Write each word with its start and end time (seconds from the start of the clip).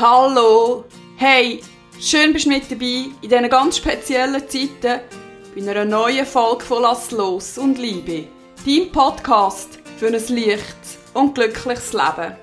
Hallo! 0.00 0.86
Hey, 1.16 1.60
schön 2.00 2.32
bist 2.32 2.46
du 2.46 2.48
mit 2.48 2.70
dabei 2.70 3.10
in 3.20 3.28
diesen 3.28 3.50
ganz 3.50 3.76
speziellen 3.76 4.48
Zeiten 4.48 5.02
bei 5.54 5.60
einer 5.60 5.84
neuen 5.84 6.24
Folge 6.24 6.64
von 6.64 6.80
Lass 6.80 7.10
los 7.10 7.58
und 7.58 7.76
Liebe. 7.76 8.26
Dein 8.64 8.90
Podcast 8.92 9.78
für 9.98 10.06
ein 10.06 10.14
leichtes 10.14 10.96
und 11.12 11.34
glückliches 11.34 11.92
Leben. 11.92 12.34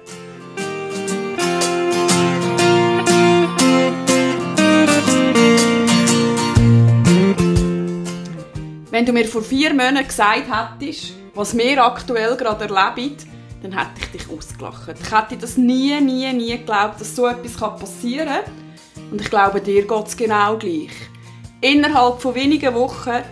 Wenn 8.91 9.05
du 9.07 9.13
mir 9.13 9.25
vor 9.25 9.41
vier 9.41 9.71
Monaten 9.73 10.07
gesagt 10.07 10.43
hättest, 10.79 11.13
was 11.33 11.57
wir 11.57 11.83
aktuell 11.83 12.37
gerade 12.37 12.65
erleben, 12.65 13.17
dann 13.61 13.71
hätte 13.71 14.01
ich 14.01 14.07
dich 14.07 14.29
ausgelacht. 14.29 14.95
Ich 15.01 15.11
hätte 15.11 15.37
das 15.37 15.57
nie, 15.57 15.99
nie, 16.01 16.31
nie 16.33 16.57
geglaubt, 16.57 17.01
dass 17.01 17.15
so 17.15 17.27
etwas 17.27 17.57
passieren 17.79 18.27
kann. 18.27 19.11
Und 19.11 19.21
ich 19.21 19.29
glaube, 19.29 19.61
dir 19.61 19.87
geht 19.87 20.07
es 20.07 20.17
genau 20.17 20.57
gleich. 20.57 20.91
Innerhalb 21.61 22.21
von 22.21 22.35
wenigen 22.35 22.73
Wochen 22.75 23.23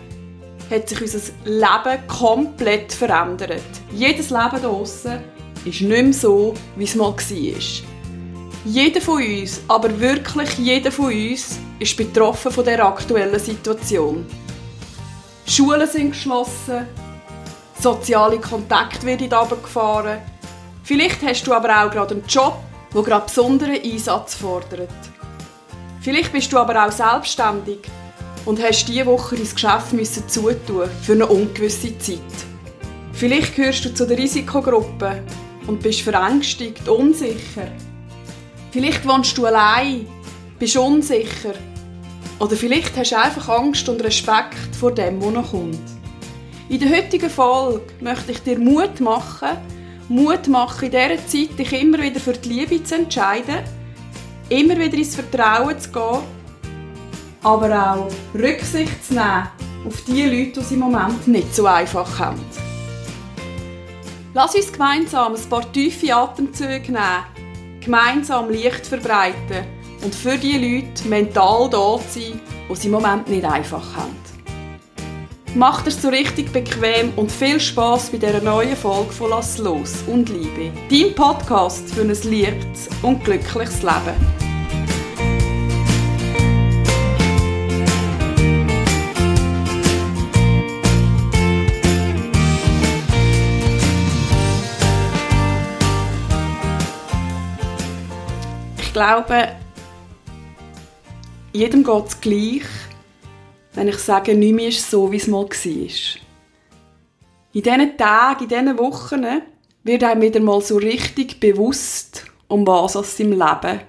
hat 0.70 0.90
sich 0.90 1.02
unser 1.02 1.20
Leben 1.44 2.08
komplett 2.08 2.92
verändert. 2.92 3.62
Jedes 3.92 4.30
Leben 4.30 4.62
draussen 4.62 5.20
ist 5.64 5.82
nicht 5.82 6.04
mehr 6.04 6.14
so, 6.14 6.54
wie 6.76 6.86
es 6.86 6.96
mal 6.96 7.14
war. 7.14 7.86
Jeder 8.66 9.02
von 9.02 9.24
uns, 9.24 9.62
aber 9.68 10.00
wirklich 10.00 10.58
jeder 10.58 10.92
von 10.92 11.14
uns, 11.14 11.60
ist 11.78 11.98
betroffen 11.98 12.52
von 12.52 12.66
der 12.66 12.84
aktuellen 12.84 13.40
Situation. 13.40 14.26
Schulen 15.46 15.88
sind 15.88 16.12
geschlossen, 16.12 16.88
soziale 17.86 18.40
Kontakte 18.40 19.06
werden 19.06 19.32
runtergefahren. 19.32 20.18
Vielleicht 20.84 21.22
hast 21.22 21.46
du 21.46 21.54
aber 21.54 21.70
auch 21.70 21.92
gerade 21.92 22.16
einen 22.16 22.26
Job, 22.28 22.58
der 22.92 23.04
gerade 23.04 23.26
besonderen 23.28 23.80
Einsatz 23.80 24.34
fordert. 24.34 24.90
Vielleicht 26.02 26.32
bist 26.32 26.52
du 26.52 26.58
aber 26.58 26.84
auch 26.84 26.92
selbstständig 26.92 27.82
und 28.46 28.60
hast 28.60 28.88
diese 28.88 29.06
Woche 29.06 29.36
dein 29.36 29.48
Geschäft 29.48 29.94
müssen 29.94 30.28
zutun 30.28 30.90
für 31.04 31.12
eine 31.12 31.28
ungewisse 31.28 31.96
Zeit. 32.00 32.20
Vielleicht 33.14 33.56
gehörst 33.56 33.86
du 33.86 33.94
zu 33.94 34.08
der 34.08 34.18
Risikogruppe 34.18 35.22
und 35.68 35.84
bist 35.84 36.02
verängstigt, 36.02 36.88
unsicher. 36.88 37.68
Vielleicht 38.72 39.08
wohnst 39.08 39.38
du 39.38 39.46
allein, 39.46 40.08
bist 40.58 40.76
unsicher. 40.76 41.54
Oder 42.40 42.56
vielleicht 42.56 42.98
hast 42.98 43.12
du 43.12 43.22
einfach 43.22 43.48
Angst 43.50 43.88
und 43.88 44.04
Respekt 44.04 44.76
vor 44.80 44.92
dem, 44.92 45.22
was 45.22 45.34
noch 45.34 45.52
kommt. 45.52 46.05
In 46.68 46.80
der 46.80 46.90
heutigen 46.90 47.30
Folge 47.30 47.94
möchte 48.02 48.32
ich 48.32 48.42
dir 48.42 48.58
Mut 48.58 49.00
machen, 49.00 49.50
Mut 50.10 50.48
machen, 50.48 50.86
in 50.86 50.92
dieser 50.92 51.28
Zeit 51.28 51.60
dich 51.60 51.74
immer 51.80 52.02
wieder 52.02 52.20
für 52.20 52.34
die 52.34 52.50
Liebe 52.50 52.84
zu 52.84 52.96
entscheiden, 52.96 53.60
immer 54.50 54.76
wieder 54.76 54.98
ins 54.98 55.16
Vertrauen 55.16 55.80
zu 55.80 55.92
gehen, 55.92 56.24
aber 57.44 57.94
auch 57.94 58.12
Rücksicht 58.34 59.06
zu 59.06 59.14
nehmen 59.14 59.48
auf 59.86 60.02
die 60.08 60.24
Leute, 60.24 60.54
die 60.54 60.60
es 60.60 60.72
im 60.72 60.80
Moment 60.80 61.28
nicht 61.28 61.54
so 61.54 61.68
einfach 61.68 62.18
haben. 62.18 62.42
Lass 64.34 64.56
uns 64.56 64.74
gemeinsam 64.74 65.36
ein 65.36 65.50
paar 65.50 65.72
tiefe 65.72 66.16
Atemzüge 66.16 66.92
nehmen, 66.92 67.80
gemeinsam 67.80 68.50
Licht 68.50 68.88
verbreiten 68.88 69.68
und 70.04 70.16
für 70.16 70.36
die 70.36 70.58
Leute 70.58 71.08
mental 71.08 71.70
da 71.70 72.00
sein, 72.10 72.42
die 72.68 72.74
es 72.74 72.86
im 72.86 72.92
Moment 72.92 73.30
nicht 73.30 73.46
einfach 73.46 73.96
haben. 73.96 74.25
Macht 75.56 75.88
es 75.88 76.02
so 76.02 76.10
richtig 76.10 76.52
bequem 76.52 77.14
und 77.16 77.32
viel 77.32 77.62
Spaß 77.62 78.10
bei 78.10 78.18
dieser 78.18 78.42
neuen 78.42 78.76
Folge 78.76 79.14
von 79.14 79.30
Lass 79.30 79.58
los 79.58 80.04
und 80.06 80.28
Liebe. 80.28 80.74
Dein 80.90 81.16
Podcast 81.16 81.90
für 81.92 82.02
ein 82.02 82.10
leichtes 82.10 82.90
und 83.02 83.24
glückliches 83.24 83.82
Leben. 83.82 84.16
Ich 98.78 98.92
glaube, 98.92 99.56
jedem 101.54 101.82
geht 101.82 102.08
es 102.08 102.20
gleich 102.20 102.85
wenn 103.76 103.90
ich 103.90 103.98
sage, 103.98 104.36
nichts 104.36 104.56
mehr 104.56 104.68
ist 104.70 104.90
so, 104.90 105.12
wie 105.12 105.18
es 105.18 105.28
mal 105.28 105.44
war. 105.44 105.52
In 107.54 107.62
diesen 107.62 107.98
Tagen, 107.98 108.44
in 108.44 108.50
diesen 108.50 108.78
Wochen 108.78 109.26
wird 109.84 110.04
einem 110.04 110.22
wieder 110.22 110.40
mal 110.40 110.62
so 110.62 110.78
richtig 110.78 111.40
bewusst, 111.40 112.26
um 112.48 112.66
was 112.66 112.96
es 112.96 113.20
im 113.20 113.32
Leben 113.32 113.82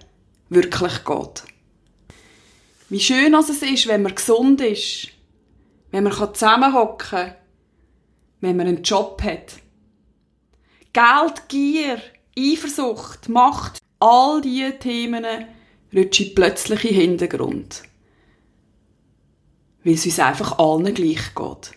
wirklich 0.49 1.05
geht. 1.05 1.43
Wie 2.89 3.01
schön 3.01 3.35
es 3.35 3.49
ist, 3.49 3.89
wenn 3.89 4.03
man 4.03 4.15
gesund 4.15 4.61
ist, 4.61 5.09
wenn 5.91 6.05
man 6.05 6.13
zusammenhocken 6.13 7.09
kann, 7.09 7.35
wenn 8.41 8.57
man 8.57 8.67
einen 8.67 8.83
Job 8.83 9.23
hat. 9.23 9.55
Geld, 10.93 11.49
Gier, 11.49 12.01
Eifersucht, 12.39 13.29
Macht, 13.29 13.79
all 13.99 14.41
diese 14.41 14.79
Themen 14.79 15.25
rutschen 15.95 16.35
plötzlich 16.35 16.85
in 16.85 16.91
den 16.91 17.01
Hintergrund 17.01 17.83
weil 19.87 19.95
es 19.95 20.05
uns 20.05 20.19
einfach 20.19 20.59
allen 20.59 20.93
gleich 20.93 21.33
geht. 21.37 21.71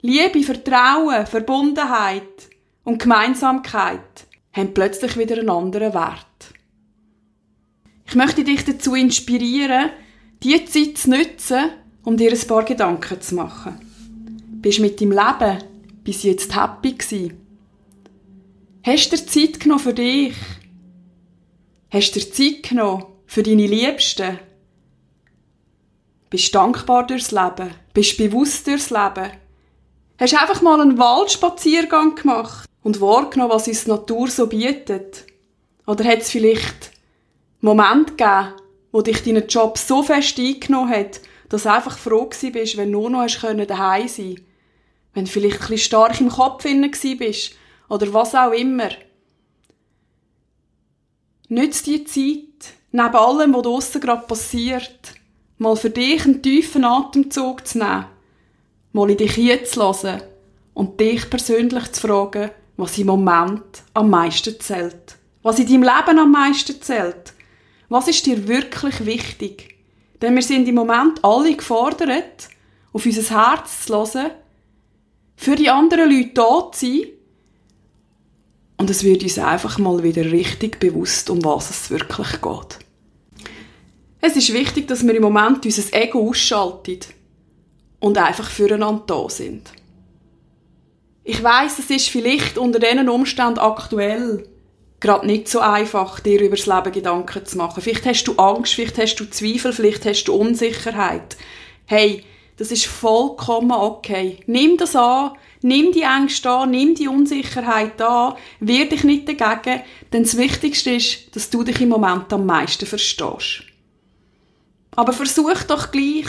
Liebe, 0.00 0.44
Vertrauen, 0.44 1.26
Verbundenheit 1.26 2.22
und 2.84 3.02
Gemeinsamkeit 3.02 4.28
haben 4.52 4.74
plötzlich 4.74 5.18
wieder 5.18 5.38
einen 5.38 5.50
anderen 5.50 5.92
Wert. 5.92 6.54
Ich 8.06 8.14
möchte 8.14 8.44
dich 8.44 8.64
dazu 8.64 8.94
inspirieren, 8.94 9.90
diese 10.40 10.66
Zeit 10.66 10.98
zu 10.98 11.10
nutzen, 11.10 11.70
um 12.04 12.16
dir 12.16 12.30
ein 12.30 12.46
paar 12.46 12.64
Gedanken 12.64 13.20
zu 13.20 13.34
machen. 13.34 13.80
Bist 14.62 14.78
du 14.78 14.82
mit 14.82 15.00
deinem 15.00 15.10
Leben 15.10 15.64
bis 16.04 16.22
jetzt 16.22 16.54
happy 16.54 16.92
gewesen? 16.92 17.40
Hast 18.84 19.12
du 19.12 19.16
dir 19.16 19.26
Zeit 19.26 19.58
genommen 19.58 19.82
für 19.82 19.94
dich? 19.94 20.34
Hast 21.90 22.14
du 22.14 22.20
dir 22.20 22.30
Zeit 22.30 22.62
genommen 22.62 23.04
für 23.26 23.42
deine 23.42 23.66
Liebsten? 23.66 24.38
Bist 26.30 26.54
dankbar 26.54 27.06
durchs 27.06 27.30
Leben? 27.30 27.74
Bist 27.94 28.18
bewusst 28.18 28.66
durchs 28.66 28.90
Leben? 28.90 29.32
Hast 30.18 30.34
einfach 30.34 30.60
mal 30.60 30.80
einen 30.80 30.98
Waldspaziergang 30.98 32.16
gemacht 32.16 32.68
und 32.82 33.00
wahrgenommen, 33.00 33.52
was 33.52 33.66
uns 33.66 33.84
die 33.84 33.90
Natur 33.90 34.28
so 34.28 34.46
bietet? 34.46 35.24
Oder 35.86 36.04
hat 36.04 36.18
es 36.18 36.30
vielleicht 36.30 36.90
Momente 37.60 38.12
gegeben, 38.12 38.52
wo 38.92 39.00
dich 39.00 39.22
dein 39.22 39.46
Job 39.46 39.78
so 39.78 40.02
fest 40.02 40.38
eingenommen 40.38 40.90
hat, 40.90 41.20
dass 41.48 41.62
du 41.62 41.72
einfach 41.72 41.96
froh 41.96 42.28
bist, 42.28 42.76
wenn 42.76 42.92
du 42.92 43.08
nur 43.08 43.10
noch 43.10 43.26
daheim 43.26 44.08
sein 44.08 44.34
können? 44.34 44.46
Wenn 45.14 45.24
du 45.24 45.30
vielleicht 45.30 45.56
ein 45.56 45.60
bisschen 45.60 45.78
stark 45.78 46.20
im 46.20 46.28
Kopf 46.28 46.64
bist 46.64 47.54
oder 47.88 48.12
was 48.12 48.34
auch 48.34 48.52
immer. 48.52 48.90
Nützt 51.48 51.86
die 51.86 52.04
Zeit, 52.04 52.74
neben 52.92 53.16
allem, 53.16 53.54
was 53.54 53.62
draussen 53.62 54.00
gerade 54.02 54.26
passiert, 54.26 55.17
mal 55.58 55.76
für 55.76 55.90
dich 55.90 56.24
einen 56.24 56.42
tiefen 56.42 56.84
Atemzug 56.84 57.66
zu 57.66 57.78
nehmen, 57.78 58.06
mal 58.92 59.10
in 59.10 59.16
dich 59.16 59.34
hinzulassen 59.34 60.22
und 60.74 60.98
dich 61.00 61.28
persönlich 61.28 61.92
zu 61.92 62.00
fragen, 62.00 62.50
was 62.76 62.96
im 62.98 63.08
Moment 63.08 63.82
am 63.94 64.10
meisten 64.10 64.58
zählt. 64.60 65.16
Was 65.42 65.58
in 65.58 65.66
deinem 65.66 65.82
Leben 65.82 66.18
am 66.18 66.32
meisten 66.32 66.80
zählt. 66.80 67.34
Was 67.88 68.08
ist 68.08 68.26
dir 68.26 68.46
wirklich 68.48 69.04
wichtig? 69.04 69.76
Denn 70.20 70.34
wir 70.34 70.42
sind 70.42 70.68
im 70.68 70.76
Moment 70.76 71.24
alle 71.24 71.54
gefordert, 71.54 72.48
auf 72.92 73.04
unser 73.04 73.22
Herz 73.22 73.86
zu 73.86 73.94
hören, 73.94 74.30
für 75.36 75.56
die 75.56 75.70
anderen 75.70 76.10
Leute 76.10 76.30
da 76.34 76.70
zu 76.72 76.86
sein. 76.86 77.06
Und 78.76 78.90
es 78.90 79.02
wird 79.02 79.22
uns 79.22 79.38
einfach 79.38 79.78
mal 79.78 80.02
wieder 80.02 80.24
richtig 80.24 80.78
bewusst, 80.78 81.30
um 81.30 81.44
was 81.44 81.70
es 81.70 81.90
wirklich 81.90 82.40
geht. 82.40 82.78
Es 84.20 84.34
ist 84.36 84.52
wichtig, 84.52 84.88
dass 84.88 85.06
wir 85.06 85.14
im 85.14 85.22
Moment 85.22 85.64
unser 85.64 85.94
Ego 85.96 86.28
ausschalten 86.28 87.00
und 88.00 88.18
einfach 88.18 88.50
füreinander 88.50 89.04
da 89.06 89.28
sind. 89.28 89.70
Ich 91.24 91.42
weiß, 91.42 91.78
es 91.78 91.90
ist 91.90 92.08
vielleicht 92.08 92.58
unter 92.58 92.78
diesen 92.78 93.08
Umständen 93.08 93.58
aktuell 93.58 94.48
gerade 95.00 95.26
nicht 95.26 95.48
so 95.48 95.60
einfach, 95.60 96.20
dir 96.20 96.40
über 96.40 96.56
das 96.56 96.66
Leben 96.66 96.92
Gedanken 96.92 97.44
zu 97.44 97.56
machen. 97.58 97.82
Vielleicht 97.82 98.06
hast 98.06 98.24
du 98.24 98.34
Angst, 98.36 98.74
vielleicht 98.74 98.98
hast 98.98 99.16
du 99.16 99.30
Zweifel, 99.30 99.72
vielleicht 99.72 100.04
hast 100.04 100.24
du 100.24 100.34
Unsicherheit. 100.34 101.36
Hey, 101.86 102.24
das 102.56 102.72
ist 102.72 102.86
vollkommen 102.86 103.70
okay. 103.70 104.40
Nimm 104.46 104.76
das 104.76 104.96
an, 104.96 105.32
nimm 105.62 105.92
die 105.92 106.02
Ängste 106.02 106.50
an, 106.50 106.72
nimm 106.72 106.94
die 106.94 107.06
Unsicherheit 107.06 108.00
an, 108.02 108.34
wehr 108.58 108.86
dich 108.86 109.04
nicht 109.04 109.28
dagegen, 109.28 109.82
denn 110.12 110.24
das 110.24 110.36
Wichtigste 110.36 110.90
ist, 110.90 111.36
dass 111.36 111.50
du 111.50 111.62
dich 111.62 111.80
im 111.80 111.90
Moment 111.90 112.32
am 112.32 112.46
meisten 112.46 112.86
verstehst. 112.86 113.67
Aber 114.98 115.12
versuch 115.12 115.62
doch 115.62 115.92
gleich, 115.92 116.26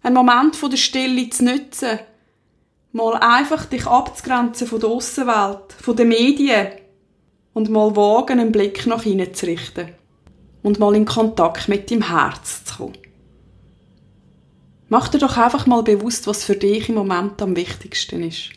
einen 0.00 0.14
Moment 0.14 0.54
von 0.54 0.70
der 0.70 0.76
Stille 0.76 1.28
zu 1.28 1.44
nutzen. 1.44 1.98
Mal 2.92 3.14
einfach 3.14 3.64
dich 3.64 3.84
abzugrenzen 3.84 4.68
von 4.68 4.78
der 4.78 4.90
Aussenwelt, 4.90 5.72
von 5.82 5.96
den 5.96 6.06
Medien 6.10 6.68
und 7.52 7.68
mal 7.68 7.96
wagen, 7.96 8.38
einen 8.38 8.52
Blick 8.52 8.86
nach 8.86 9.04
innen 9.04 9.34
zu 9.34 9.46
richten. 9.46 9.88
und 10.62 10.78
mal 10.78 10.94
in 10.94 11.04
Kontakt 11.04 11.68
mit 11.68 11.90
deinem 11.90 12.08
Herz 12.08 12.62
zu 12.64 12.76
kommen. 12.76 12.98
Mach 14.88 15.08
dir 15.08 15.18
doch 15.18 15.36
einfach 15.36 15.66
mal 15.66 15.82
bewusst, 15.82 16.28
was 16.28 16.44
für 16.44 16.54
dich 16.54 16.88
im 16.88 16.94
Moment 16.94 17.42
am 17.42 17.56
wichtigsten 17.56 18.22
ist. 18.22 18.50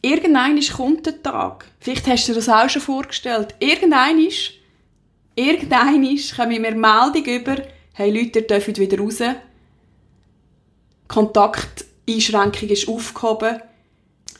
Irgendein 0.00 0.60
kommt 0.60 1.06
der 1.06 1.20
Tag. 1.20 1.66
Vielleicht 1.80 2.06
hast 2.06 2.28
du 2.28 2.32
dir 2.34 2.36
das 2.36 2.48
auch 2.48 2.68
schon 2.68 2.82
vorgestellt. 2.82 3.56
Irgendein 3.58 4.20
ist, 4.20 4.52
irgendein 5.34 6.04
ist, 6.04 6.36
kommen 6.36 6.62
wir 6.62 6.74
Meldung 6.74 7.24
über, 7.24 7.56
hey 7.92 8.10
Leute, 8.10 8.40
ihr 8.40 8.46
dürft 8.46 8.78
wieder 8.78 8.98
raus. 8.98 9.20
Kontakteinschränkung 11.08 12.68
ist 12.68 12.88
aufgehoben. 12.88 13.60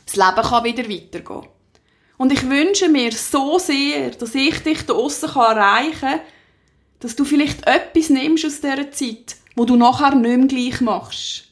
Das 0.06 0.17
Leben 0.17 0.49
kann 0.49 0.64
wieder 0.64 0.88
weitergehen. 0.88 1.49
Und 2.17 2.32
ich 2.32 2.49
wünsche 2.49 2.88
mir 2.88 3.12
so 3.12 3.58
sehr, 3.58 4.11
dass 4.11 4.35
ich 4.35 4.58
dich 4.61 4.82
da 4.87 4.94
aussen 4.94 5.31
erreichen 5.31 6.00
kann, 6.00 6.20
dass 7.00 7.17
du 7.17 7.25
vielleicht 7.25 7.67
etwas 7.67 8.08
nimmst 8.08 8.46
aus 8.46 8.61
dieser 8.61 8.91
Zeit, 8.93 9.37
wo 9.56 9.64
du 9.64 9.76
nachher 9.76 10.14
nicht 10.14 10.37
mehr 10.37 10.46
gleich 10.46 10.81
machst. 10.81 11.49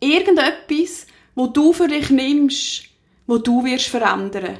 Irgendetwas, 0.00 1.06
wo 1.34 1.46
du 1.46 1.72
für 1.72 1.88
dich 1.88 2.10
nimmst, 2.10 2.84
wo 3.26 3.38
du 3.38 3.64
wirst 3.64 3.86
verändern. 3.86 4.58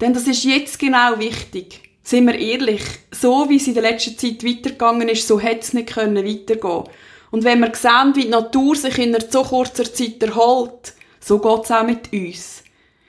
Denn 0.00 0.12
das 0.12 0.26
ist 0.26 0.44
jetzt 0.44 0.78
genau 0.78 1.18
wichtig. 1.18 1.91
Sind 2.02 2.26
wir 2.26 2.38
ehrlich, 2.38 2.82
so 3.10 3.48
wie 3.48 3.56
es 3.56 3.66
in 3.66 3.74
der 3.74 3.84
letzten 3.84 4.18
Zeit 4.18 4.44
weitergegangen 4.44 5.08
ist, 5.08 5.26
so 5.26 5.38
hätte 5.38 5.60
es 5.60 5.72
nicht 5.72 5.94
können 5.94 6.24
weitergehen 6.26 6.84
Und 7.30 7.44
wenn 7.44 7.60
wir 7.60 7.74
sehen, 7.74 8.12
wie 8.14 8.22
die 8.22 8.28
Natur 8.28 8.74
sich 8.74 8.98
in 8.98 9.14
einer 9.14 9.24
so 9.28 9.42
kurzer 9.42 9.84
Zeit 9.84 10.22
erholt, 10.22 10.94
so 11.20 11.38
geht 11.38 11.64
es 11.64 11.70
auch 11.70 11.86
mit 11.86 12.12
uns. 12.12 12.64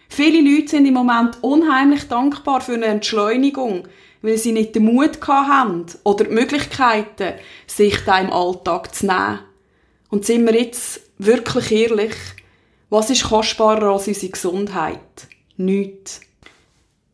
Viele 0.09 0.41
Leute 0.41 0.69
sind 0.69 0.85
im 0.85 0.93
Moment 0.93 1.39
unheimlich 1.41 2.07
dankbar 2.07 2.61
für 2.61 2.75
eine 2.75 2.85
Entschleunigung, 2.85 3.87
weil 4.21 4.37
sie 4.37 4.51
nicht 4.51 4.75
den 4.75 4.85
Mut 4.85 5.19
haben 5.27 5.85
oder 6.03 6.25
die 6.25 6.33
Möglichkeiten, 6.33 7.33
sich 7.65 7.97
da 8.05 8.19
im 8.19 8.31
Alltag 8.31 8.93
zu 8.93 9.07
nehmen. 9.07 9.39
Und 10.09 10.25
sind 10.25 10.45
wir 10.45 10.53
jetzt 10.53 11.01
wirklich 11.17 11.71
ehrlich, 11.71 12.13
was 12.91 13.09
ist 13.09 13.23
kostbarer 13.23 13.91
als 13.91 14.07
unsere 14.07 14.31
Gesundheit? 14.31 14.99
Nichts. 15.57 16.21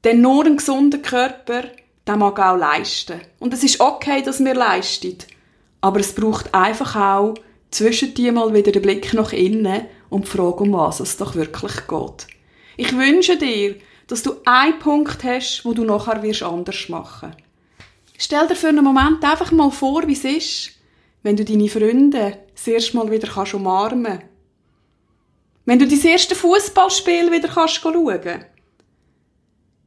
Denn 0.04 0.22
nur 0.22 0.46
ein 0.46 0.58
gesunder 0.58 1.00
Körper, 1.00 1.64
der 2.08 2.16
mag 2.16 2.40
auch 2.40 2.58
leisten. 2.58 3.22
Und 3.40 3.54
es 3.54 3.64
ist 3.64 3.80
okay, 3.80 4.22
dass 4.22 4.44
wir 4.44 4.56
leisten. 4.56 5.18
Aber 5.82 6.00
es 6.00 6.14
braucht 6.14 6.54
einfach 6.54 6.96
auch 6.96 7.36
zwischen 7.72 8.14
dir 8.14 8.32
mal 8.32 8.54
wieder 8.54 8.72
den 8.72 8.82
Blick 8.82 9.14
nach 9.14 9.34
innen 9.34 9.86
und 10.10 10.26
die 10.26 10.30
Frage, 10.30 10.64
um 10.64 10.74
was 10.74 11.00
es 11.00 11.18
doch 11.18 11.36
wirklich 11.36 11.88
geht. 11.88 12.28
Ich 12.78 12.96
wünsche 12.98 13.38
dir, 13.38 13.76
dass 14.08 14.24
du 14.24 14.38
einen 14.46 14.80
Punkt 14.80 15.24
hast, 15.24 15.64
wo 15.66 15.74
du 15.74 15.84
nachher 15.84 16.24
wirst 16.24 16.44
anders 16.44 16.90
machen. 16.90 17.36
Stell 18.18 18.48
dir 18.48 18.56
für 18.56 18.70
einen 18.70 18.84
Moment 18.84 19.24
einfach 19.24 19.52
mal 19.52 19.72
vor, 19.72 20.08
wie 20.08 20.14
es 20.14 20.26
ist, 20.26 20.72
wenn 21.24 21.36
du 21.36 21.46
deine 21.46 21.70
Freunde 21.70 22.38
das 22.56 22.68
erste 22.68 22.98
Mal 22.98 23.12
wieder 23.12 23.30
umarmen 23.54 24.04
kannst 24.06 24.26
wenn 25.66 25.78
du 25.78 25.88
dein 25.88 26.02
erste 26.02 26.34
Fußballspiel 26.34 27.32
wieder 27.32 27.48
kannst 27.48 27.76
schauen 27.76 28.46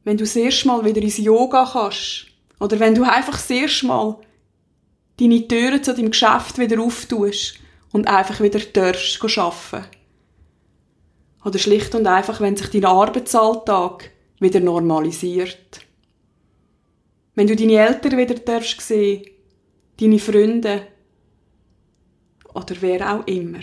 Wenn 0.03 0.17
du 0.17 0.25
das 0.25 0.65
Mal 0.65 0.83
wieder 0.85 1.01
ins 1.01 1.17
Yoga 1.17 1.69
kannst. 1.71 2.27
Oder 2.59 2.79
wenn 2.79 2.95
du 2.95 3.03
einfach 3.03 3.39
das 3.41 3.83
Mal 3.83 4.17
deine 5.19 5.47
Türen 5.47 5.83
zu 5.83 5.93
deinem 5.93 6.11
Geschäft 6.11 6.57
wieder 6.57 6.81
auftust 6.81 7.55
und 7.91 8.07
einfach 8.07 8.41
wieder 8.41 8.59
darfst 8.59 9.21
arbeiten. 9.37 9.87
Oder 11.45 11.59
schlicht 11.59 11.93
und 11.95 12.07
einfach, 12.07 12.41
wenn 12.41 12.55
sich 12.55 12.69
dein 12.69 12.85
Arbeitsalltag 12.85 14.11
wieder 14.39 14.59
normalisiert. 14.59 15.81
Wenn 17.35 17.47
du 17.47 17.55
deine 17.55 17.73
Eltern 17.73 18.17
wieder 18.17 18.35
darfst 18.35 18.81
sehen, 18.81 19.25
deine 19.99 20.19
Freunde 20.19 20.87
oder 22.53 22.75
wer 22.79 23.13
auch 23.13 23.27
immer. 23.27 23.59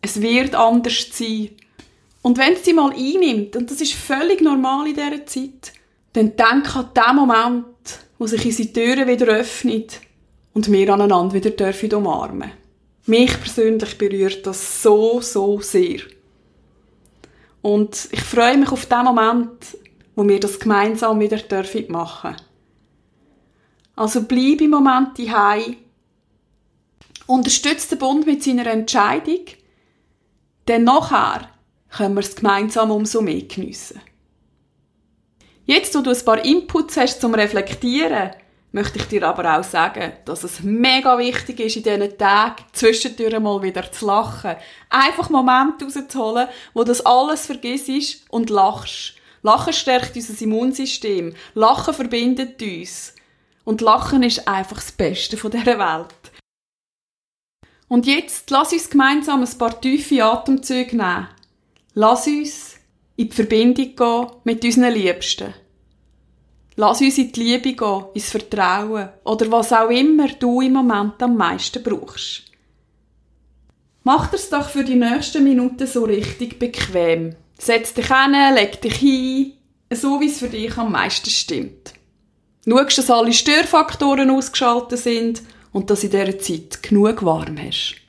Es 0.00 0.20
wird 0.20 0.54
anders 0.54 1.08
sein. 1.12 1.50
Und 2.22 2.38
wenn 2.38 2.54
es 2.54 2.62
dich 2.62 2.74
mal 2.74 2.92
einnimmt, 2.92 3.56
und 3.56 3.70
das 3.70 3.80
ist 3.80 3.94
völlig 3.94 4.40
normal 4.40 4.88
in 4.88 4.94
dieser 4.94 5.26
Zeit, 5.26 5.72
dann 6.12 6.36
denk 6.36 6.76
an 6.76 6.90
den 6.94 7.16
Moment, 7.16 7.66
wo 8.18 8.26
sich 8.26 8.44
unsere 8.44 8.72
Türen 8.72 9.08
wieder 9.08 9.26
öffnet 9.26 10.00
und 10.54 10.70
wir 10.70 10.92
aneinander 10.92 11.34
wieder 11.34 11.50
dürfen 11.50 11.92
umarmen. 11.94 12.52
Mich 13.06 13.32
persönlich 13.40 13.98
berührt 13.98 14.46
das 14.46 14.82
so, 14.82 15.20
so 15.20 15.60
sehr. 15.60 16.00
Und 17.60 18.08
ich 18.12 18.20
freue 18.20 18.58
mich 18.58 18.70
auf 18.70 18.86
den 18.86 19.04
Moment, 19.04 19.76
wo 20.14 20.28
wir 20.28 20.38
das 20.38 20.60
gemeinsam 20.60 21.18
wieder 21.18 21.38
dürfen 21.38 21.90
machen. 21.90 22.36
Also 23.96 24.22
bleib 24.22 24.60
im 24.60 24.70
Moment 24.70 25.18
daheim. 25.18 25.76
Unterstütze 27.26 27.90
den 27.90 27.98
Bund 27.98 28.26
mit 28.26 28.42
seiner 28.42 28.66
Entscheidung 28.66 29.44
denn 30.68 30.84
nachher 30.84 31.48
können 31.96 32.14
wir 32.14 32.20
es 32.20 32.34
gemeinsam 32.34 32.90
umso 32.90 33.20
mehr 33.20 33.42
geniessen. 33.42 34.00
Jetzt, 35.64 35.94
wo 35.94 36.00
du 36.00 36.10
ein 36.10 36.24
paar 36.24 36.44
Inputs 36.44 36.96
hast 36.96 37.20
zum 37.20 37.34
Reflektieren, 37.34 38.32
möchte 38.72 38.98
ich 38.98 39.04
dir 39.06 39.28
aber 39.28 39.58
auch 39.58 39.64
sagen, 39.64 40.12
dass 40.24 40.42
es 40.44 40.62
mega 40.62 41.18
wichtig 41.18 41.60
ist, 41.60 41.76
in 41.76 41.82
diesen 41.82 42.18
Tagen 42.18 42.64
zwischendurch 42.72 43.38
mal 43.38 43.62
wieder 43.62 43.92
zu 43.92 44.06
lachen. 44.06 44.56
Einfach 44.88 45.30
Momente 45.30 45.84
rauszuholen, 45.84 46.48
wo 46.74 46.82
das 46.82 47.04
alles 47.04 47.46
vergisst 47.46 48.24
und 48.30 48.50
lachst. 48.50 49.14
Lachen 49.42 49.72
stärkt 49.72 50.16
unser 50.16 50.40
Immunsystem. 50.42 51.34
Lachen 51.54 51.94
verbindet 51.94 52.60
uns. 52.62 53.14
Und 53.64 53.80
Lachen 53.80 54.22
ist 54.22 54.48
einfach 54.48 54.76
das 54.76 54.92
Beste 54.92 55.36
von 55.36 55.50
dieser 55.50 55.78
Welt. 55.78 56.32
Und 57.88 58.06
jetzt 58.06 58.50
lass 58.50 58.72
uns 58.72 58.88
gemeinsam 58.88 59.42
ein 59.42 59.58
paar 59.58 59.80
tiefe 59.80 60.24
Atemzüge 60.24 60.96
nehmen. 60.96 61.28
Lass 61.94 62.26
uns 62.26 62.76
in 63.16 63.28
die 63.28 63.34
Verbindung 63.34 63.94
gehen 63.94 64.26
mit 64.44 64.64
unseren 64.64 64.94
Liebsten. 64.94 65.52
Lass 66.76 67.02
uns 67.02 67.18
in 67.18 67.32
die 67.32 67.40
Liebe 67.40 67.74
gehen, 67.74 68.04
ins 68.14 68.30
Vertrauen 68.30 69.10
oder 69.24 69.50
was 69.50 69.74
auch 69.74 69.90
immer 69.90 70.28
du 70.28 70.62
im 70.62 70.72
Moment 70.72 71.22
am 71.22 71.36
meisten 71.36 71.82
brauchst. 71.82 72.44
Mach 74.04 74.30
das 74.30 74.48
doch 74.48 74.70
für 74.70 74.84
die 74.84 74.94
nächsten 74.94 75.44
Minuten 75.44 75.86
so 75.86 76.04
richtig 76.04 76.58
bequem. 76.58 77.36
Setz 77.58 77.92
dich 77.92 78.08
hin, 78.08 78.54
leg 78.54 78.80
dich 78.80 78.94
hin, 78.94 79.52
so 79.92 80.18
wie 80.18 80.26
es 80.26 80.38
für 80.38 80.48
dich 80.48 80.76
am 80.78 80.92
meisten 80.92 81.28
stimmt. 81.28 81.92
Schau, 82.66 82.84
dass 82.84 83.10
alle 83.10 83.32
Störfaktoren 83.34 84.30
ausgeschaltet 84.30 84.98
sind 84.98 85.42
und 85.72 85.90
dass 85.90 86.04
in 86.04 86.10
dieser 86.10 86.38
Zeit 86.38 86.82
genug 86.82 87.22
warm 87.22 87.58
hast. 87.58 88.01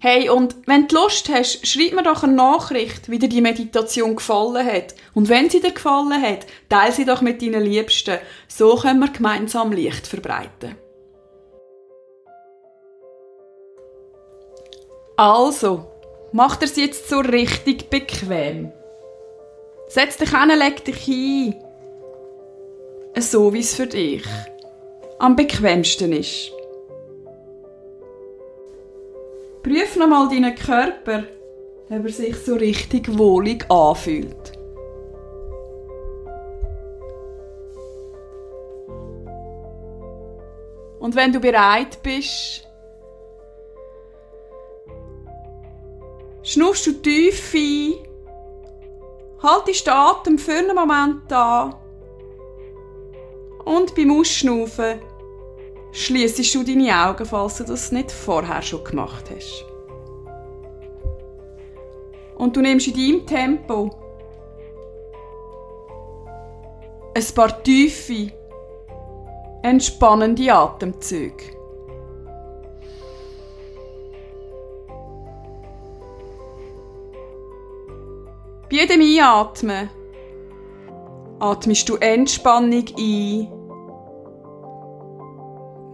Hey, 0.00 0.28
und 0.28 0.54
wenn 0.66 0.86
du 0.86 0.94
Lust 0.94 1.28
hast, 1.28 1.66
schreib 1.66 1.92
mir 1.92 2.04
doch 2.04 2.22
eine 2.22 2.32
Nachricht, 2.32 3.10
wie 3.10 3.18
dir 3.18 3.28
die 3.28 3.40
Meditation 3.40 4.14
gefallen 4.14 4.64
hat. 4.64 4.94
Und 5.12 5.28
wenn 5.28 5.50
sie 5.50 5.60
dir 5.60 5.72
gefallen 5.72 6.22
hat, 6.22 6.46
teile 6.68 6.92
sie 6.92 7.04
doch 7.04 7.20
mit 7.20 7.42
deinen 7.42 7.64
Liebsten. 7.64 8.18
So 8.46 8.76
können 8.76 9.00
wir 9.00 9.08
gemeinsam 9.08 9.72
Licht 9.72 10.06
verbreiten. 10.06 10.76
Also, 15.16 15.90
mach 16.30 16.62
es 16.62 16.76
jetzt 16.76 17.08
so 17.08 17.18
richtig 17.18 17.90
bequem. 17.90 18.70
Setz 19.88 20.16
dich 20.16 20.30
hin, 20.30 20.56
leg 20.56 20.84
dich 20.84 20.98
hin. 20.98 21.56
So 23.18 23.52
wie 23.52 23.58
es 23.58 23.74
für 23.74 23.88
dich 23.88 24.22
am 25.18 25.34
bequemsten 25.34 26.12
ist. 26.12 26.52
Prüf 29.68 29.96
nochmal 29.96 30.30
deinen 30.30 30.54
Körper, 30.54 31.24
ob 31.90 32.04
er 32.06 32.08
sich 32.08 32.34
so 32.38 32.54
richtig 32.54 33.18
wohlig 33.18 33.70
anfühlt. 33.70 34.52
Und 40.98 41.14
wenn 41.14 41.34
du 41.34 41.40
bereit 41.40 42.02
bist, 42.02 42.66
schnuffst 46.42 46.86
du 46.86 46.92
tief 46.92 47.54
ein, 47.54 47.92
haltest 49.42 49.86
den 49.86 49.92
Atem 49.92 50.38
für 50.38 50.52
einen 50.52 50.74
Moment 50.74 51.30
an 51.30 51.74
und 53.66 53.94
beim 53.94 54.18
Ausschnaufen 54.18 54.98
schließest 55.92 56.54
du 56.54 56.64
deine 56.64 56.94
Augen, 56.94 57.24
falls 57.24 57.58
du 57.58 57.64
das 57.64 57.92
nicht 57.92 58.10
vorher 58.10 58.62
schon 58.62 58.84
gemacht 58.84 59.30
hast. 59.34 59.64
Und 62.36 62.56
du 62.56 62.60
nimmst 62.60 62.86
in 62.86 62.94
deinem 62.94 63.26
Tempo 63.26 63.90
ein 67.14 67.34
paar 67.34 67.62
tiefe, 67.62 68.32
entspannende 69.62 70.52
Atemzüge. 70.52 71.58
Bei 78.70 78.76
jedem 78.76 79.00
Einatmen 79.00 79.88
atmest 81.40 81.88
du 81.88 81.96
Entspannung 81.96 82.84
ein. 82.98 83.57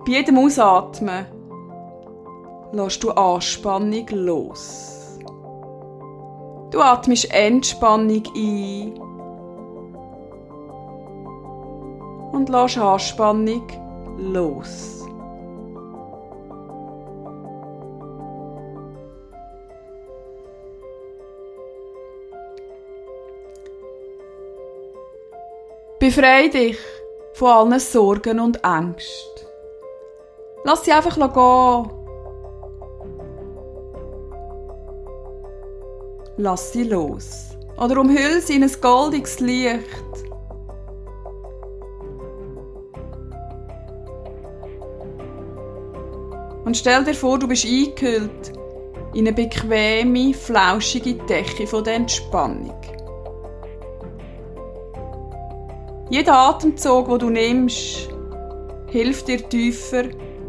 Bei 0.06 0.12
jedem 0.12 0.37
Ausatmen 0.38 1.25
lässt 2.73 3.02
du 3.02 3.11
Anspannung 3.11 4.06
los. 4.11 5.18
Du 6.70 6.80
atmest 6.80 7.32
Entspannung 7.32 8.23
ein 8.37 9.00
und 12.32 12.50
lässt 12.50 12.76
Anspannung 12.76 13.66
los. 14.18 15.06
Befrei 25.99 26.49
dich 26.49 26.76
von 27.32 27.49
allen 27.49 27.80
Sorgen 27.80 28.38
und 28.38 28.62
Ängsten. 28.62 29.34
Lass 30.66 30.83
sie 30.83 30.92
einfach 30.92 31.14
gehen. 31.16 31.90
Lass 36.38 36.73
sie 36.73 36.85
los. 36.85 37.50
Oder 37.76 38.00
umhüll 38.00 38.40
sie 38.40 38.56
in 38.56 38.62
ein 38.62 38.73
goldiges 38.80 39.40
Licht. 39.40 39.85
Und 46.64 46.78
stell 46.78 47.04
dir 47.04 47.14
vor, 47.14 47.38
du 47.38 47.47
bist 47.47 47.66
eingehüllt 47.66 48.52
in 49.12 49.26
eine 49.26 49.33
bequeme, 49.35 50.33
flauschige 50.33 51.14
Decke 51.14 51.66
von 51.66 51.85
der 51.85 51.94
Entspannung. 51.94 52.75
Jeder 56.09 56.35
Atemzug, 56.35 57.09
den 57.09 57.18
du 57.18 57.30
nimmst, 57.30 58.09
hilft 58.88 59.28
dir 59.28 59.47
tiefer 59.47 60.04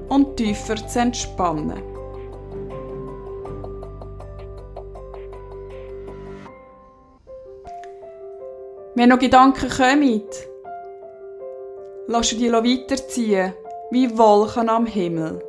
und 0.10 0.38
tiefer 0.38 0.76
zu 0.88 1.00
entspannen. 1.00 1.82
Wenn 8.98 9.10
noch 9.10 9.20
Gedanken 9.20 9.70
kommen, 9.70 10.24
lass 12.08 12.30
die 12.30 12.52
weiterziehen, 12.52 13.54
wie 13.92 14.18
Wolken 14.18 14.70
am 14.70 14.86
Himmel. 14.86 15.44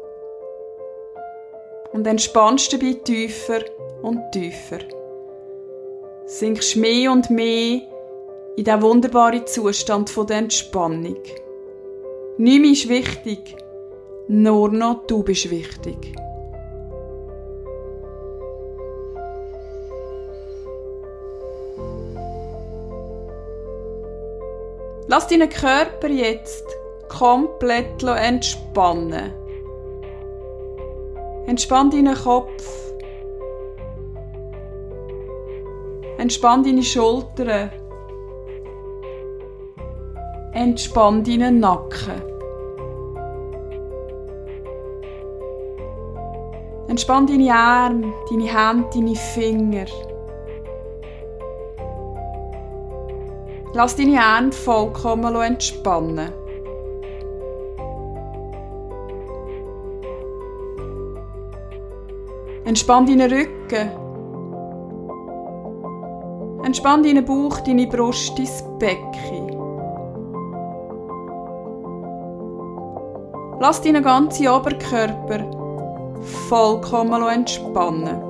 Und 1.92 2.06
entspannst 2.06 2.72
dabei 2.72 2.94
tiefer 3.04 3.60
und 4.02 4.20
tiefer. 4.32 4.80
Sinkst 6.26 6.76
mehr 6.76 7.12
und 7.12 7.30
mehr 7.30 7.82
in 8.56 8.64
diesen 8.64 8.82
wunderbaren 8.82 9.46
Zustand 9.46 10.12
der 10.28 10.38
Entspannung. 10.38 11.22
Nichts 12.38 12.80
ist 12.80 12.88
wichtig, 12.88 13.56
nur 14.28 14.70
noch 14.70 15.06
du 15.06 15.22
bist 15.22 15.50
wichtig. 15.50 16.14
Lass 25.08 25.28
deinen 25.28 25.48
Körper 25.48 26.08
jetzt 26.08 26.64
komplett 27.08 28.02
entspannen. 28.02 29.32
Entspann 31.46 31.90
deinen 31.90 32.16
Kopf. 32.16 32.92
Entspann 36.18 36.64
deine 36.64 36.82
Schultern. 36.82 37.70
Entspann 40.52 41.22
deinen 41.22 41.60
Nacken. 41.60 42.35
Entspann 46.96 47.26
deine 47.26 47.54
Arme, 47.54 48.14
deine 48.30 48.44
Hände, 48.44 48.88
deine 48.94 49.14
Finger. 49.14 49.84
Lass 53.74 53.96
deine 53.96 54.18
Hände 54.18 54.56
vollkommen 54.56 55.36
entspannen. 55.36 56.32
Entspann 62.64 63.04
deinen 63.04 63.30
Rücken. 63.30 63.90
Entspann 66.64 67.02
deinen 67.02 67.26
Bauch, 67.26 67.60
deine 67.60 67.86
Brust, 67.88 68.38
dein 68.38 68.78
Becken. 68.78 69.54
Lass 73.60 73.82
deinen 73.82 74.02
ganzen 74.02 74.48
Oberkörper 74.48 75.65
vollkommen 76.26 77.22
entspannen. 77.28 78.22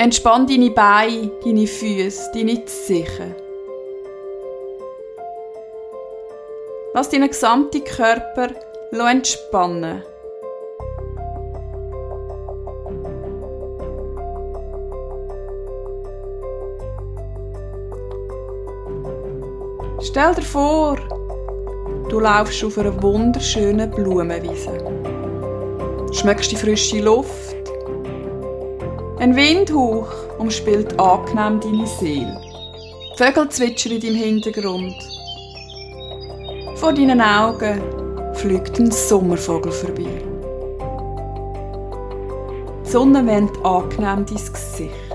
Entspann 0.00 0.46
deine 0.46 0.70
Beine, 0.70 1.30
deine 1.44 1.66
Füße, 1.66 2.30
deine 2.32 2.64
Zehen. 2.64 3.34
Lass 6.94 7.10
deinen 7.10 7.28
gesamten 7.28 7.84
Körper 7.84 8.50
entspannen. 8.92 10.02
Stell 20.10 20.34
dir 20.34 20.42
vor, 20.42 20.96
du 22.08 22.18
laufst 22.18 22.64
auf 22.64 22.78
einer 22.78 23.02
wunderschönen 23.02 23.90
Blumenwiese. 23.90 24.72
Schmeckst 26.12 26.50
die 26.50 26.56
frische 26.56 27.00
Luft. 27.00 27.54
Ein 29.18 29.36
Windhauch 29.36 30.08
umspielt 30.38 30.98
angenehm 30.98 31.60
deine 31.60 31.86
Seele. 31.86 32.40
Vögel 33.18 33.50
zwitschern 33.50 33.92
in 33.92 34.00
deinem 34.00 34.14
Hintergrund. 34.14 34.94
Vor 36.76 36.94
deinen 36.94 37.20
Augen 37.20 37.82
fliegt 38.32 38.78
ein 38.78 38.90
Sommervogel 38.90 39.72
vorbei. 39.72 40.22
Die 42.82 42.90
Sonne 42.90 43.26
wärmt 43.26 43.62
angenehm 43.62 44.24
dein 44.24 44.52
Gesicht. 44.52 45.07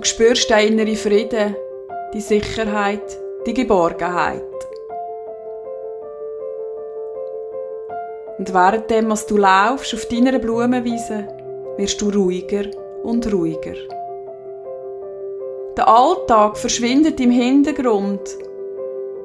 Du 0.00 0.06
spürst 0.06 0.48
den 0.48 0.78
inneren 0.78 0.96
Frieden, 0.96 1.54
die 2.14 2.22
Sicherheit, 2.22 3.02
die 3.46 3.52
Geborgenheit. 3.52 4.40
Und 8.38 8.54
währenddem, 8.54 9.10
was 9.10 9.26
du 9.26 9.36
laufst 9.36 9.92
auf 9.92 10.06
deiner 10.06 10.38
Blumenwiese, 10.38 11.28
wirst 11.76 12.00
du 12.00 12.08
ruhiger 12.08 12.70
und 13.02 13.30
ruhiger. 13.30 13.74
Der 15.76 15.86
Alltag 15.86 16.56
verschwindet 16.56 17.20
im 17.20 17.30
Hintergrund 17.30 18.22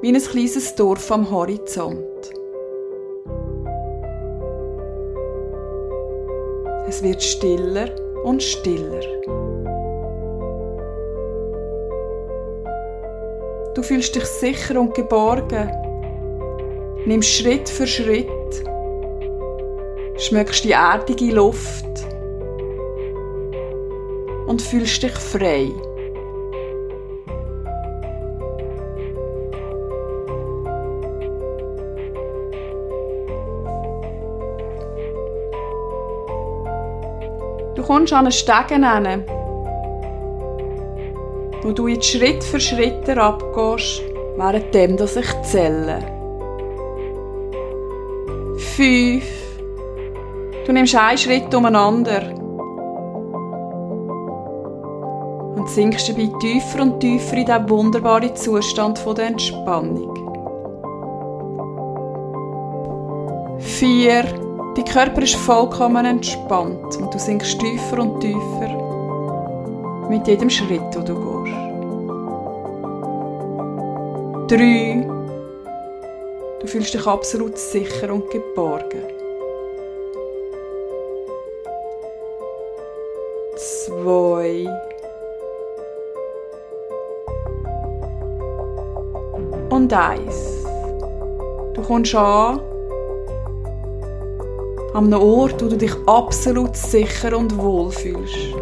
wie 0.02 0.08
ein 0.08 0.20
kleines 0.20 0.74
Dorf 0.74 1.10
am 1.10 1.30
Horizont. 1.30 2.04
Es 6.86 7.02
wird 7.02 7.22
stiller 7.22 7.88
und 8.24 8.42
stiller. 8.42 9.45
Du 13.76 13.82
fühlst 13.82 14.14
dich 14.14 14.24
sicher 14.24 14.80
und 14.80 14.94
geborgen. 14.94 15.70
Nimmst 17.04 17.28
Schritt 17.28 17.68
für 17.68 17.86
Schritt. 17.86 18.26
Schmeckst 20.16 20.64
die 20.64 20.72
erdige 20.72 21.26
Luft. 21.26 21.84
Und 24.46 24.62
fühlst 24.62 25.02
dich 25.02 25.12
frei. 25.12 25.70
Du 37.74 37.82
kommst 37.82 38.14
an 38.14 38.20
einen 38.20 38.32
Stegen 38.32 38.84
wo 41.66 41.72
du 41.72 41.88
jetzt 41.88 42.06
Schritt 42.06 42.44
für 42.44 42.60
Schritt 42.60 43.08
herabgehst, 43.08 44.00
währenddem 44.36 44.96
dass 44.96 45.16
ich 45.16 45.26
zähle. 45.42 45.98
Fünf. 48.56 49.24
Du 50.64 50.72
nimmst 50.72 50.94
einen 50.94 51.18
Schritt 51.18 51.52
umeinander 51.52 52.22
und 55.56 55.68
sinkst 55.68 56.08
dabei 56.08 56.30
tiefer 56.38 56.82
und 56.82 57.00
tiefer 57.00 57.36
in 57.36 57.46
diesen 57.46 57.68
wunderbaren 57.68 58.36
Zustand 58.36 59.04
der 59.18 59.26
Entspannung. 59.26 60.14
Vier. 63.58 64.22
Dein 64.76 64.84
Körper 64.84 65.22
ist 65.22 65.34
vollkommen 65.34 66.04
entspannt 66.04 66.96
und 67.00 67.12
du 67.12 67.18
sinkst 67.18 67.58
tiefer 67.58 67.98
und 67.98 68.20
tiefer 68.20 68.68
mit 70.08 70.28
jedem 70.28 70.50
Schritt, 70.50 70.94
den 70.94 71.04
du 71.04 71.14
gehst. 71.14 71.35
Drei. 74.48 75.04
Du 76.60 76.66
fühlst 76.66 76.94
dich 76.94 77.06
absolut 77.06 77.58
sicher 77.58 78.12
und 78.12 78.30
geborgen. 78.30 79.02
Zwei. 83.56 84.68
Und 89.70 89.92
eins. 89.92 90.64
Du 91.74 91.82
kommst 91.82 92.14
an 92.14 92.60
an 94.94 95.12
einem 95.12 95.20
Ort, 95.20 95.62
wo 95.62 95.68
du 95.68 95.76
dich 95.76 95.92
absolut 96.06 96.74
sicher 96.74 97.36
und 97.36 97.58
wohl 97.58 97.90
fühlst. 97.90 98.54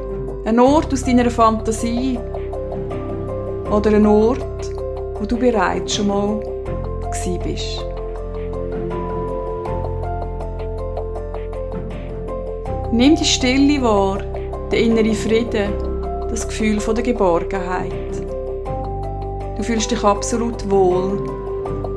Ein 0.45 0.59
Ort 0.59 0.93
aus 0.93 1.05
deiner 1.05 1.31
Fantasie 1.31 2.19
oder 3.71 3.95
ein 3.95 4.07
Ort, 4.07 4.74
wo 5.25 5.26
du 5.26 5.38
bereits 5.38 5.95
schon 5.95 6.09
mal 6.09 6.38
bist. 7.43 7.83
Nimm 12.93 13.16
die 13.16 13.25
Stille 13.25 13.81
wahr, 13.81 14.19
den 14.71 14.90
inneren 14.90 15.14
Frieden, 15.14 15.73
das 16.28 16.47
Gefühl 16.47 16.78
der 16.78 17.02
Geborgenheit. 17.02 17.93
Du 19.57 19.62
fühlst 19.62 19.90
dich 19.90 20.04
absolut 20.04 20.69
wohl 20.71 21.26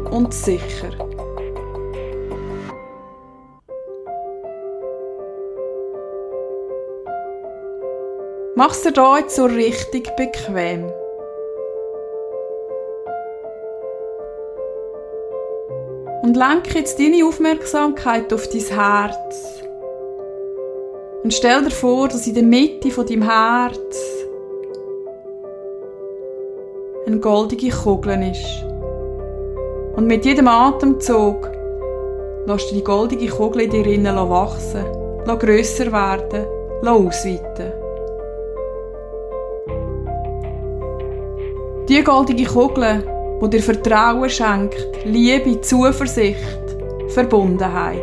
und 0.10 0.34
sicher. 0.34 0.92
Mach's 8.56 8.84
dir 8.84 8.94
hier 8.94 9.20
jetzt 9.20 9.36
so 9.36 9.44
richtig 9.44 10.16
bequem. 10.16 10.90
Und 16.28 16.36
lenke 16.36 16.80
jetzt 16.80 17.00
deine 17.00 17.26
Aufmerksamkeit 17.26 18.34
auf 18.34 18.50
dein 18.50 18.60
Herz. 18.60 19.64
Und 21.24 21.34
stell 21.34 21.64
dir 21.64 21.72
vor, 21.72 22.10
dass 22.10 22.28
in 22.28 22.34
der 22.34 22.44
Mitte 22.44 22.92
von 22.92 23.06
deinem 23.06 23.22
Herz 23.22 23.98
eine 27.06 27.20
goldige 27.20 27.70
Kugel 27.70 28.30
ist. 28.30 28.66
Und 29.96 30.08
mit 30.08 30.26
jedem 30.26 30.50
Atemzug 30.50 31.50
lässt 32.46 32.72
du 32.72 32.76
die 32.76 32.84
goldige 32.84 33.30
Kugel 33.30 33.62
in 33.62 33.70
dir 33.70 33.86
innen 33.88 34.30
wachsen, 34.30 34.84
grösser 35.26 35.90
werden, 35.94 36.46
ausweiten. 36.86 37.72
Die 41.88 42.04
goldige 42.04 42.44
Kugel, 42.44 43.17
die 43.42 43.50
dir 43.50 43.62
Vertrauen 43.62 44.30
schenkt, 44.30 45.06
Liebe, 45.06 45.62
Zuversicht, 45.62 46.76
Verbundenheit. 47.10 48.02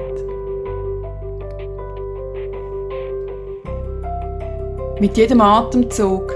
Mit 5.00 5.16
jedem 5.16 5.40
Atemzug 5.40 6.32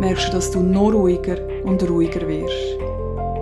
merkst 0.00 0.28
du, 0.28 0.32
dass 0.32 0.50
du 0.50 0.60
noch 0.60 0.92
ruhiger 0.92 1.36
und 1.64 1.88
ruhiger 1.88 2.26
wirst. 2.26 2.78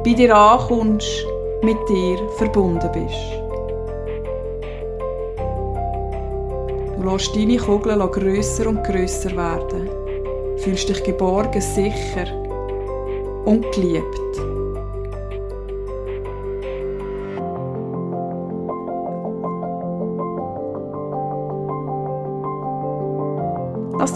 Bei 0.05 0.12
dir 0.12 0.37
ankommst, 0.37 1.25
mit 1.62 1.79
dir 1.88 2.19
verbunden 2.37 2.90
bist. 2.92 3.47
Du 6.97 7.12
lässt 7.12 7.37
deine 7.37 7.59
Kugel 7.59 7.99
grösser 8.09 8.69
und 8.69 8.83
grösser 8.83 9.37
werden. 9.37 9.88
Fühlst 10.59 10.88
dich 10.88 11.03
geborgen, 11.05 11.61
sicher 11.61 12.27
und 13.45 13.71
geliebt. 13.73 14.45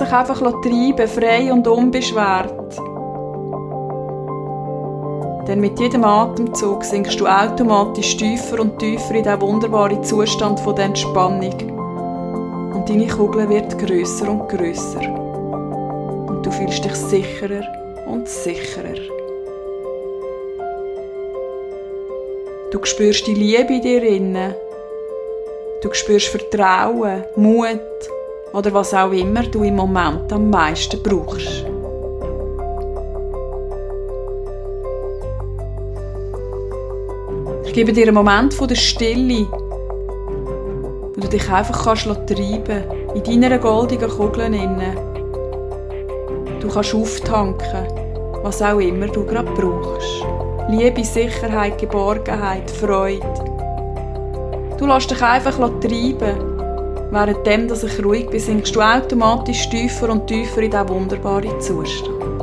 Dich 0.00 0.12
einfach 0.12 0.40
treiben, 0.40 1.08
frei 1.08 1.52
und 1.52 1.66
unbeschwert. 1.66 2.78
Denn 5.46 5.60
mit 5.60 5.78
jedem 5.80 6.04
Atemzug 6.04 6.84
sinkst 6.84 7.18
du 7.18 7.26
automatisch 7.26 8.16
tiefer 8.16 8.60
und 8.60 8.78
tiefer 8.78 9.14
in 9.14 9.24
diesen 9.24 9.40
wunderbaren 9.40 10.02
Zustand 10.04 10.60
von 10.60 10.76
der 10.76 10.86
Entspannung. 10.86 11.70
Und 12.74 12.88
deine 12.88 13.08
Kugel 13.08 13.48
wird 13.48 13.78
größer 13.78 14.30
und 14.30 14.48
größer. 14.48 15.00
Und 16.28 16.46
du 16.46 16.50
fühlst 16.50 16.84
dich 16.84 16.94
sicherer 16.94 17.66
und 18.06 18.28
sicherer. 18.28 19.00
Du 22.70 22.78
spürst 22.84 23.26
die 23.26 23.34
Liebe 23.34 23.74
in 23.74 23.82
dir 23.82 24.02
inne. 24.04 24.54
Du 25.82 25.92
spürst 25.92 26.28
Vertrauen, 26.28 27.24
Mut 27.34 27.80
oder 28.52 28.72
was 28.74 28.94
auch 28.94 29.12
immer 29.12 29.42
du 29.42 29.62
im 29.62 29.76
Moment 29.76 30.32
am 30.32 30.50
meisten 30.50 31.02
brauchst. 31.02 31.64
Ich 37.64 37.72
gebe 37.72 37.92
dir 37.92 38.06
einen 38.06 38.14
Moment 38.14 38.52
von 38.52 38.66
der 38.66 38.74
Stille, 38.74 39.46
wo 41.14 41.20
du 41.20 41.28
dich 41.28 41.48
einfach 41.50 41.84
kannst 41.84 42.04
treiben 42.26 42.82
in 43.14 43.40
deiner 43.40 43.58
goldenen 43.58 44.10
Kugel 44.10 44.46
inne. 44.46 44.96
Du 46.60 46.68
kannst 46.68 46.94
auftanken, 46.94 47.86
was 48.42 48.60
auch 48.60 48.80
immer 48.80 49.06
du 49.06 49.24
gerade 49.24 49.50
brauchst. 49.52 50.24
Liebe, 50.68 51.04
Sicherheit, 51.04 51.78
Geborgenheit, 51.78 52.70
Freude. 52.70 53.20
Du 54.76 54.86
lässt 54.86 55.10
dich 55.10 55.22
einfach 55.22 55.56
treiben. 55.80 56.49
Währenddem, 57.10 57.66
dass 57.66 57.82
ich 57.82 58.04
ruhig 58.04 58.30
bin, 58.30 58.38
sinkst 58.38 58.74
du 58.74 58.80
automatisch 58.80 59.68
tiefer 59.68 60.10
und 60.10 60.28
tiefer 60.28 60.62
in 60.62 60.70
diesen 60.70 60.88
wunderbaren 60.88 61.60
Zustand. 61.60 62.39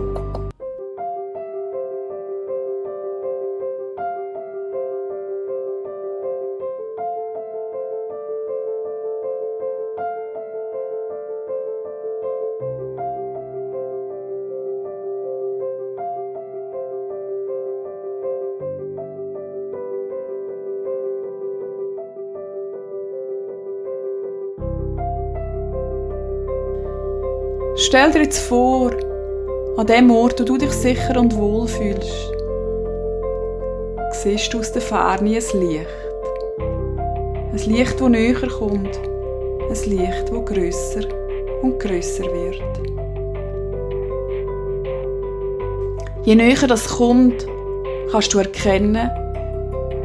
Stell 27.87 28.11
dir 28.11 28.23
jetzt 28.23 28.39
vor, 28.39 28.91
an 29.77 29.87
dem 29.87 30.11
Ort, 30.11 30.41
wo 30.41 30.43
du 30.43 30.57
dich 30.57 30.73
sicher 30.73 31.17
und 31.17 31.37
wohl 31.37 31.69
fühlst, 31.69 32.33
siehst 34.11 34.53
du 34.53 34.59
aus 34.59 34.73
der 34.73 34.81
Ferne 34.81 35.29
ein 35.29 35.59
Licht. 35.61 35.87
Ein 37.53 37.71
Licht, 37.71 38.01
das 38.01 38.09
näher 38.09 38.49
kommt. 38.59 38.99
Ein 39.69 39.89
Licht, 39.89 40.29
das 40.29 40.45
grösser 40.45 41.07
und 41.61 41.79
grösser 41.79 42.25
wird. 42.25 42.61
Je 46.25 46.35
näher 46.35 46.67
das 46.67 46.89
kommt, 46.89 47.47
kannst 48.11 48.33
du 48.33 48.39
erkennen, 48.39 49.09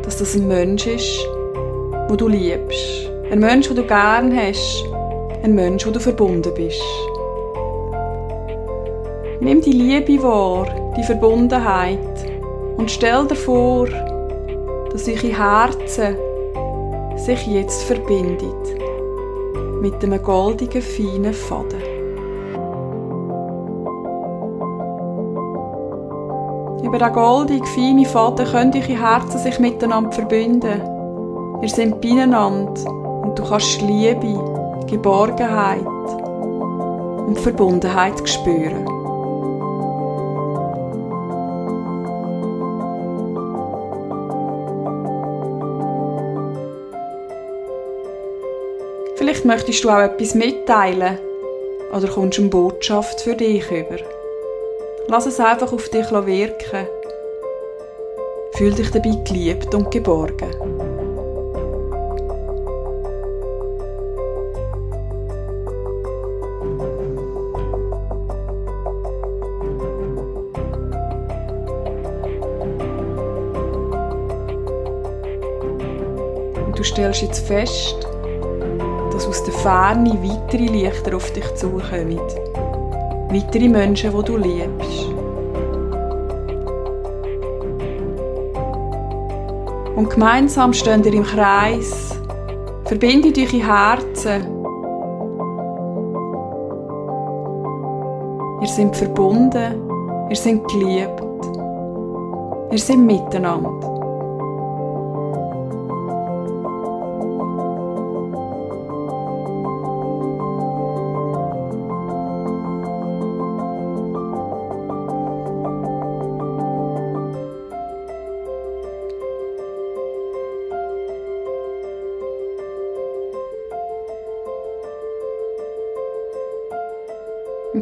dass 0.05 0.19
das 0.19 0.37
ein 0.37 0.47
Mensch 0.47 0.87
ist, 0.87 1.19
wo 2.07 2.15
du 2.15 2.29
liebst. 2.29 3.11
Ein 3.33 3.41
Mensch, 3.41 3.67
den 3.67 3.75
du 3.75 3.83
gern 3.83 4.33
hast. 4.37 4.85
Ein 5.43 5.57
Mensch, 5.57 5.85
wo 5.85 5.91
du 5.91 5.99
verbunden 5.99 6.55
bist. 6.55 6.81
Nimm 9.43 9.61
die 9.61 9.73
Liebe 9.73 10.23
wahr, 10.23 10.67
die 10.97 11.03
Verbundenheit 11.03 11.99
und 12.77 12.89
stell 12.89 13.27
dir 13.27 13.35
vor, 13.35 13.89
dass 14.93 15.09
eure 15.09 15.37
Herzen 15.37 16.17
sich 17.17 17.45
jetzt 17.49 17.83
verbindet 17.83 18.55
mit 19.81 20.01
einem 20.01 20.23
goldigen, 20.23 20.81
feinen 20.81 21.35
Faden. 21.35 21.83
Über 26.85 26.99
diesen 26.99 27.13
goldigen, 27.13 27.67
feinen 27.67 28.07
Faden 28.07 28.47
können 28.47 28.73
eure 28.77 29.01
Herzen 29.01 29.41
sich 29.41 29.59
miteinander 29.59 30.13
verbinden. 30.13 30.83
Ihr 31.61 31.69
seid 31.69 32.01
beieinander 32.01 32.89
und 33.25 33.37
du 33.37 33.43
kannst 33.43 33.83
Liebe, 33.83 34.39
Geborgenheit 34.87 35.85
und 37.27 37.41
Verbundenheit 37.41 38.29
spüren. 38.29 39.02
Vielleicht 49.43 49.59
möchtest 49.59 49.83
du 49.83 49.91
auch 49.91 49.99
etwas 49.99 50.37
mitteilen 50.37 51.19
oder 51.93 52.07
kommst 52.07 52.39
eine 52.39 52.49
Botschaft 52.49 53.23
für 53.23 53.35
dich 53.35 53.69
über. 53.73 53.97
Lass 55.09 55.27
es 55.27 55.41
einfach 55.41 55.73
auf 55.73 55.89
dich 55.89 56.09
wirken. 56.13 56.87
Fühl 58.53 58.73
dich 58.73 58.93
dabei 58.93 59.11
geliebt 59.25 59.75
und 59.75 59.91
geborgen. 59.91 60.49
Du 76.77 76.85
stellst 76.85 77.23
jetzt 77.23 77.45
fest, 77.45 78.12
dass 79.23 79.29
aus 79.29 79.45
der 79.45 79.55
Ferne 79.55 80.19
weitere 80.23 80.67
Lichter 80.67 81.15
auf 81.15 81.33
dich 81.33 81.55
zukommen. 81.55 82.19
Weitere 83.31 83.69
Menschen, 83.69 84.13
die 84.13 84.25
du 84.25 84.37
liebst. 84.37 85.07
Und 89.95 90.11
gemeinsam 90.11 90.73
stehen 90.73 91.05
ihr 91.05 91.15
im 91.15 91.23
Kreis. 91.23 92.19
Verbindet 92.85 93.39
eure 93.39 93.65
Herzen. 93.65 94.43
Ihr 98.61 98.69
seid 98.69 98.97
verbunden, 98.97 99.83
ihr 100.31 100.37
seid 100.37 100.67
geliebt, 100.69 101.23
ihr 102.71 102.79
seid 102.79 102.99
miteinander. 102.99 103.92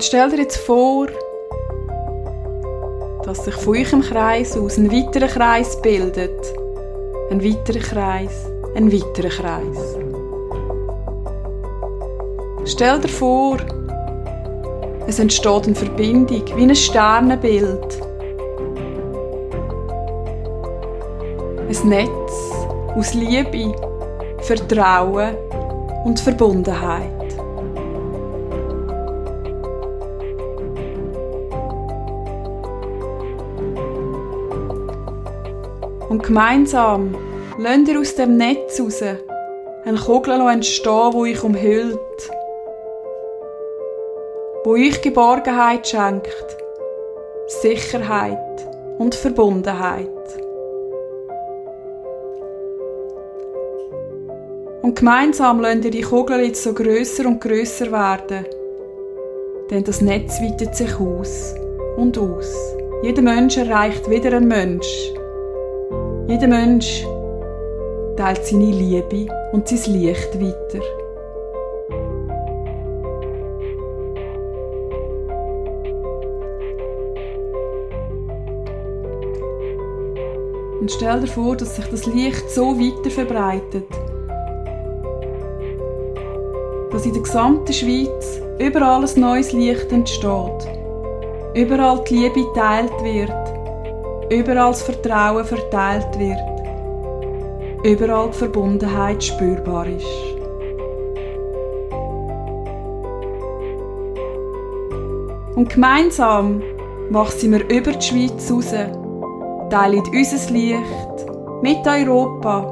Und 0.00 0.04
stell 0.06 0.30
dir 0.30 0.38
jetzt 0.38 0.56
vor, 0.56 1.08
dass 3.22 3.44
sich 3.44 3.54
von 3.54 3.74
euch 3.74 3.92
im 3.92 4.00
Kreis 4.00 4.56
aus 4.56 4.78
ein 4.78 4.90
weiterer 4.90 5.26
Kreis 5.26 5.78
bildet. 5.82 6.40
Ein 7.30 7.44
weiterer 7.44 7.80
Kreis, 7.80 8.46
ein 8.74 8.90
weiterer 8.90 9.28
Kreis. 9.28 9.98
Stell 12.64 12.98
dir 12.98 13.08
vor, 13.08 13.58
es 15.06 15.18
entsteht 15.18 15.66
eine 15.66 15.74
Verbindung, 15.74 16.44
wie 16.56 16.62
ein 16.62 16.74
Sternenbild. 16.74 18.00
Ein 21.68 21.88
Netz 21.90 22.32
aus 22.96 23.12
Liebe, 23.12 23.74
Vertrauen 24.40 25.34
und 26.06 26.18
Verbundenheit. 26.18 27.19
Und 36.20 36.26
gemeinsam 36.26 37.16
lasst 37.56 37.88
ihr 37.88 37.98
aus 37.98 38.14
dem 38.14 38.36
Netz 38.36 38.78
raus 38.78 39.02
eine 39.86 39.98
Kugel 39.98 40.38
entstehen, 40.50 41.12
die 41.12 41.16
euch 41.16 41.42
umhüllt, 41.42 42.30
wo 44.62 44.72
euch 44.72 45.00
Geborgenheit 45.00 45.88
schenkt, 45.88 46.28
Sicherheit 47.46 48.36
und 48.98 49.14
Verbundenheit. 49.14 50.10
Und 54.82 54.96
gemeinsam 54.96 55.60
lasst 55.60 55.86
ihr 55.86 55.90
die 55.90 56.02
Kugel 56.02 56.40
jetzt 56.40 56.62
so 56.62 56.74
grösser 56.74 57.24
und 57.24 57.40
grösser 57.40 57.90
werden, 57.90 58.44
denn 59.70 59.84
das 59.84 60.02
Netz 60.02 60.38
weitet 60.42 60.76
sich 60.76 61.00
aus 61.00 61.54
und 61.96 62.18
aus. 62.18 62.54
Jeder 63.02 63.22
Mensch 63.22 63.56
erreicht 63.56 64.10
wieder 64.10 64.36
einen 64.36 64.48
Mensch. 64.48 65.14
Jeder 66.28 66.46
Mensch 66.46 67.06
teilt 68.16 68.44
seine 68.44 68.66
Liebe 68.66 69.26
und 69.52 69.66
sein 69.68 69.92
Licht 69.94 70.40
weiter. 70.40 70.80
Und 80.80 80.90
stell 80.90 81.20
dir 81.20 81.26
vor, 81.26 81.56
dass 81.56 81.76
sich 81.76 81.86
das 81.86 82.06
Licht 82.06 82.50
so 82.50 82.78
weiter 82.78 83.10
verbreitet, 83.10 83.88
dass 86.90 87.06
in 87.06 87.12
der 87.12 87.22
gesamten 87.22 87.72
Schweiz 87.72 88.40
überall 88.58 89.04
ein 89.04 89.20
neues 89.20 89.52
Licht 89.52 89.92
entsteht, 89.92 90.68
überall 91.54 92.02
die 92.08 92.16
Liebe 92.16 92.44
geteilt 92.44 92.92
wird 93.02 93.39
überall 94.30 94.70
das 94.70 94.82
Vertrauen 94.82 95.44
verteilt 95.44 96.18
wird, 96.18 96.38
überall 97.84 98.30
die 98.30 98.38
Verbundenheit 98.38 99.22
spürbar 99.22 99.86
ist. 99.86 100.06
Und 105.56 105.68
gemeinsam 105.68 106.62
wachsen 107.10 107.52
wir 107.52 107.68
über 107.68 107.92
die 107.92 108.06
Schweiz 108.06 108.50
raus, 108.50 108.72
teilen 109.68 110.02
unser 110.06 110.52
Licht 110.52 111.26
mit 111.60 111.86
Europa, 111.86 112.62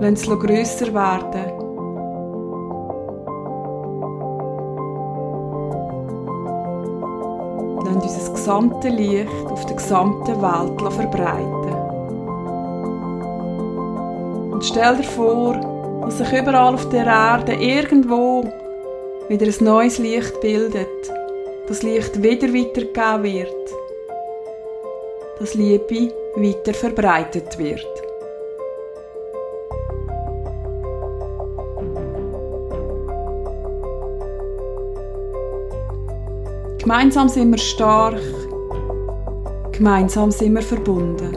lassen 0.00 0.14
es 0.14 0.26
grösser 0.26 0.92
werden 0.92 1.59
gesamtes 8.50 8.92
Licht 8.92 9.46
auf 9.46 9.64
der 9.66 9.76
gesamten 9.76 10.42
Welt 10.42 10.92
verbreiten. 10.92 11.72
Und 14.50 14.64
stell 14.64 14.96
dir 14.96 15.04
vor, 15.04 15.54
dass 16.02 16.18
sich 16.18 16.32
überall 16.32 16.74
auf 16.74 16.88
der 16.88 17.06
Erde 17.06 17.52
irgendwo 17.52 18.42
wieder 19.28 19.46
ein 19.46 19.64
neues 19.64 19.98
Licht 19.98 20.40
bildet, 20.40 20.88
das 21.68 21.84
Licht 21.84 22.20
wieder 22.24 22.48
weitergegeben 22.48 23.22
wird, 23.22 23.74
das 25.38 25.54
Liebe 25.54 26.12
weiter 26.34 26.74
verbreitet 26.74 27.56
wird. 27.56 27.86
Gemeinsam 36.78 37.28
sind 37.28 37.52
wir 37.52 37.58
stark. 37.58 38.39
Gemeinsam 39.80 40.30
sind 40.30 40.52
wir 40.52 40.60
verbunden. 40.60 41.34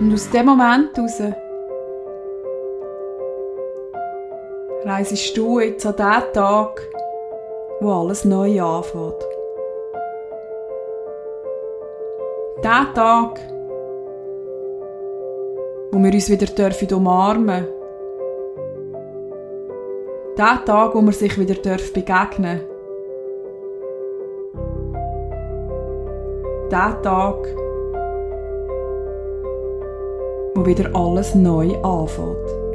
Und 0.00 0.14
aus 0.14 0.30
dem 0.30 0.46
Moment 0.46 0.96
heraus 0.96 1.49
reisest 4.90 5.36
du 5.36 5.60
jetzt 5.60 5.86
an 5.86 5.94
den 5.96 6.32
Tag, 6.32 6.82
wo 7.80 7.92
alles 7.92 8.24
neu 8.24 8.60
anfängt. 8.60 9.14
Der 12.64 12.92
Tag, 12.94 13.38
wo 15.92 15.98
wir 15.98 16.12
uns 16.12 16.28
wieder 16.28 16.46
dürfen 16.46 16.92
umarmen 16.92 17.64
dürfen. 17.64 17.74
Der 20.36 20.64
Tag, 20.64 20.94
wo 20.94 21.02
wir 21.02 21.12
sich 21.12 21.38
wieder 21.38 21.54
dürfen 21.54 21.92
begegnen 21.92 22.60
Der 26.70 27.00
Tag, 27.02 27.36
wo 30.54 30.66
wieder 30.66 30.94
alles 30.94 31.34
neu 31.34 31.76
anfängt. 31.82 32.69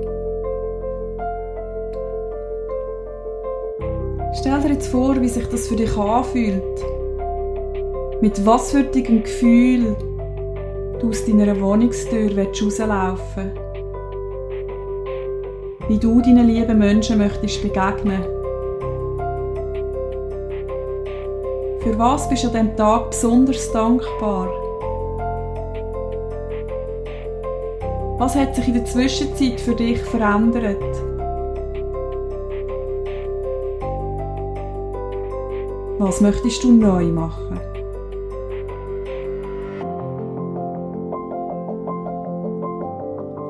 Stell 4.38 4.62
dir 4.62 4.74
jetzt 4.74 4.88
vor, 4.88 5.19
wie 5.21 5.30
sich 5.30 5.48
das 5.48 5.67
für 5.67 5.76
dich 5.76 5.98
anfühlt. 5.98 6.63
mit 8.21 8.45
was 8.45 8.71
für 8.71 8.80
einem 8.80 9.24
Gefühl 9.24 9.95
du 11.00 11.10
aus 11.10 11.26
deiner 11.26 11.60
Wohnungstür 11.60 12.32
rauslaufen 12.38 13.52
willst. 13.54 13.65
Wie 15.88 16.00
du 16.00 16.21
deinen 16.21 16.48
lieben 16.48 16.80
Menschen 16.80 17.17
möchtest 17.19 17.62
begegnen. 17.62 18.24
Für 21.82 22.00
was 22.00 22.28
bist 22.28 22.43
du 22.43 22.48
an 22.48 22.54
diesem 22.54 22.76
Tag 22.76 23.12
besonders 23.12 23.71
dankbar? 23.71 24.50
Was 28.17 28.36
hat 28.36 28.56
sich 28.56 28.67
in 28.67 28.74
der 28.74 28.86
Zwischenzeit 28.86 29.60
für 29.60 29.76
dich 29.76 30.00
verändert? 30.00 31.14
Was 36.06 36.22
möchtest 36.22 36.63
du 36.63 36.72
neu 36.72 37.06
machen? 37.06 37.60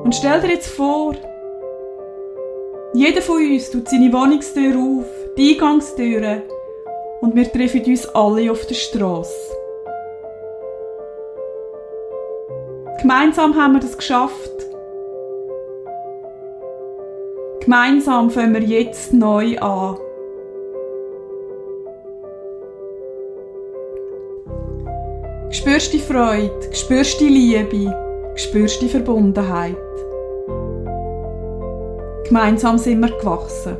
Und 0.02 0.14
stell 0.14 0.40
dir 0.40 0.54
jetzt 0.54 0.68
vor, 0.68 1.14
jeder 2.94 3.20
von 3.20 3.36
uns 3.36 3.70
tut 3.70 3.90
seine 3.90 4.10
Wohnungstür 4.10 4.74
auf, 4.74 5.04
die 5.36 5.52
Eingangstüre, 5.52 6.44
und 7.20 7.34
wir 7.34 7.52
treffen 7.52 7.84
uns 7.84 8.06
alle 8.14 8.50
auf 8.50 8.64
der 8.64 8.74
Straße. 8.74 9.54
Gemeinsam 13.02 13.54
haben 13.54 13.74
wir 13.74 13.80
das 13.80 13.98
geschafft. 13.98 14.66
Gemeinsam 17.60 18.30
fangen 18.30 18.54
wir 18.54 18.62
jetzt 18.62 19.12
neu 19.12 19.58
an. 19.58 19.98
Spürst 25.56 25.94
die 25.94 25.98
Freude, 25.98 26.68
spürst 26.70 27.18
die 27.18 27.28
Liebe, 27.28 27.90
spürst 28.34 28.82
die 28.82 28.90
Verbundenheit. 28.90 29.74
Gemeinsam 32.24 32.76
sind 32.76 33.00
wir 33.00 33.08
gewachsen. 33.08 33.78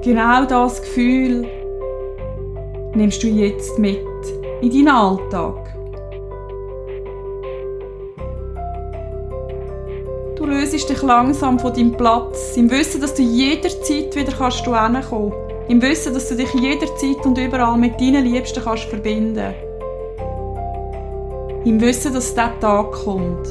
Genau 0.00 0.44
das 0.44 0.80
Gefühl 0.80 1.44
nimmst 2.94 3.20
du 3.24 3.26
jetzt 3.26 3.80
mit 3.80 3.98
in 4.60 4.70
deinen 4.70 4.88
Alltag. 4.88 5.65
Du 10.86 10.92
löst 10.92 11.02
dich 11.02 11.08
langsam 11.08 11.58
von 11.58 11.72
deinem 11.74 11.90
Platz, 11.96 12.56
im 12.56 12.70
Wissen, 12.70 13.00
dass 13.00 13.14
du 13.14 13.22
jederzeit 13.22 14.14
wieder 14.14 14.30
kannst 14.30 14.64
kommen 14.64 15.02
kannst. 15.10 15.34
Im 15.66 15.82
Wissen, 15.82 16.14
dass 16.14 16.28
du 16.28 16.36
dich 16.36 16.52
jederzeit 16.54 17.26
und 17.26 17.36
überall 17.36 17.76
mit 17.76 18.00
deinen 18.00 18.24
Liebsten 18.24 18.62
kannst 18.62 18.84
verbinden 18.84 19.52
Im 21.64 21.80
Wissen, 21.80 22.14
dass 22.14 22.30
dieser 22.30 22.60
Tag 22.60 22.92
kommt. 22.92 23.48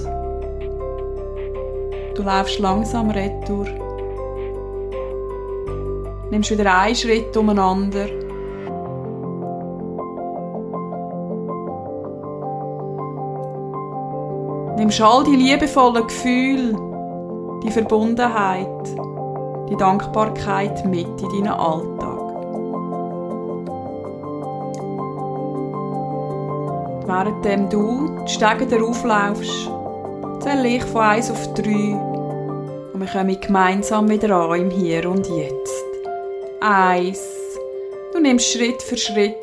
Du 2.16 2.24
läufst 2.24 2.60
langsam 2.60 3.10
retour. 3.10 3.66
Nimmst 6.32 6.52
wieder 6.52 6.74
einen 6.74 6.96
Schritt 6.96 7.36
umeinander. 7.36 8.06
Nimmst 14.78 15.02
all 15.02 15.26
die 15.26 15.36
liebevollen 15.36 16.08
Gefühle, 16.08 16.95
die 17.66 17.72
Verbundenheit, 17.72 18.68
die 19.70 19.76
Dankbarkeit 19.76 20.86
mit 20.86 21.08
in 21.22 21.30
deinen 21.30 21.48
Alltag. 21.48 22.20
Während 27.08 27.74
du 27.74 28.24
die 28.24 28.32
Stege 28.32 28.68
darauf 28.68 29.04
laufst, 29.04 29.70
zähle 30.42 30.68
ich 30.68 30.84
von 30.84 31.02
1 31.02 31.32
auf 31.32 31.54
3 31.56 31.72
und 32.94 33.00
wir 33.00 33.08
kommen 33.08 33.40
gemeinsam 33.40 34.10
wieder 34.10 34.36
an 34.36 34.60
im 34.60 34.70
Hier 34.70 35.10
und 35.10 35.28
Jetzt. 35.28 35.84
1. 36.62 37.20
Du 38.14 38.20
nimmst 38.20 38.52
Schritt 38.52 38.82
für 38.82 38.98
Schritt 38.98 39.36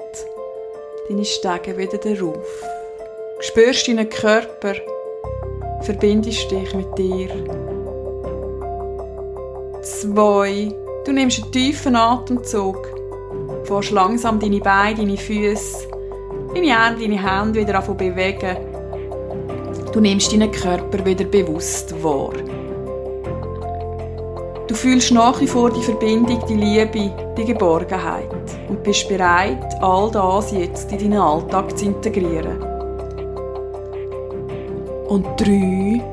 deine 1.09 1.25
Stege 1.25 1.77
wieder 1.77 1.99
darauf. 1.99 2.65
Du 3.37 3.43
spürst 3.43 3.89
deinen 3.89 4.09
Körper, 4.09 4.75
verbindest 5.83 6.51
dich 6.51 6.75
mit 6.75 6.97
dir. 6.97 7.62
Zwei. 10.03 10.75
Du 11.05 11.13
nimmst 11.13 11.41
einen 11.41 11.53
tiefen 11.53 11.95
Atemzug. 11.95 12.89
Fährst 13.63 13.93
langsam 13.93 14.41
deine 14.41 14.59
Beine, 14.59 14.97
deine 14.97 15.17
Füße, 15.17 15.87
deine 16.53 16.77
Arme, 16.77 16.99
deine 16.99 17.23
Hände 17.23 17.61
wieder 17.61 17.79
an 17.79 17.97
bewegen. 17.97 18.57
Du 19.93 20.01
nimmst 20.01 20.33
deinen 20.33 20.51
Körper 20.51 21.05
wieder 21.07 21.25
bewusst 21.25 21.95
wahr. 22.03 22.33
Du 24.67 24.75
fühlst 24.75 25.13
nach 25.13 25.41
wie 25.41 25.47
vor 25.47 25.71
die 25.71 25.83
Verbindung, 25.83 26.45
die 26.49 26.57
Liebe, 26.57 27.13
die 27.39 27.45
Geborgenheit 27.45 28.29
und 28.69 28.83
bist 28.83 29.09
bereit, 29.09 29.73
all 29.81 30.11
das 30.11 30.51
jetzt 30.51 30.91
in 30.91 30.99
deinen 30.99 31.21
Alltag 31.21 31.79
zu 31.79 31.85
integrieren. 31.85 32.61
Und 35.07 35.27
drei. 35.41 36.12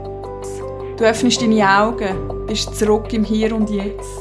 Du 1.00 1.06
öffnest 1.06 1.42
deine 1.42 1.66
Augen, 1.66 2.46
bist 2.46 2.76
zurück 2.76 3.14
im 3.14 3.24
Hier 3.24 3.56
und 3.56 3.70
Jetzt. 3.70 4.20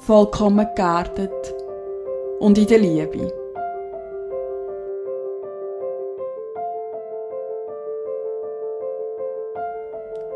Vollkommen 0.00 0.68
geerdet 0.76 1.54
und 2.40 2.58
in 2.58 2.66
der 2.66 2.78
Liebe. 2.78 3.32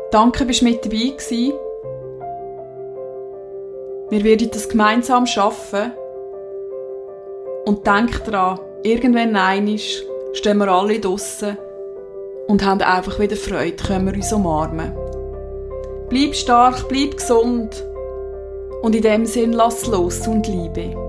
Danke, 0.09 0.43
bist 0.45 0.63
mit 0.63 0.83
dabei 0.83 1.11
gewesen. 1.11 1.53
Wir 4.09 4.23
werden 4.23 4.49
das 4.51 4.67
gemeinsam 4.67 5.27
schaffen. 5.27 5.91
Und 7.65 7.85
denk 7.85 8.23
dran, 8.23 8.59
irgendwann 8.81 9.35
einig 9.35 10.03
stehen 10.33 10.57
wir 10.57 10.69
alle 10.69 10.99
draussen 10.99 11.59
und 12.49 12.65
haben 12.65 12.81
einfach 12.81 13.19
wieder 13.19 13.35
Freude, 13.35 13.75
können 13.75 14.07
wir 14.07 14.15
uns 14.15 14.33
umarmen. 14.33 14.91
Bleib 16.09 16.33
stark, 16.33 16.89
bleib 16.89 17.17
gesund 17.17 17.85
und 18.81 18.95
in 18.95 19.03
dem 19.03 19.25
Sinn 19.27 19.53
lass 19.53 19.85
los 19.85 20.27
und 20.27 20.47
liebe. 20.47 21.08